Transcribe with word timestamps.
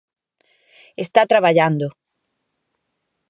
Está 1.03 1.21
traballando. 1.31 1.87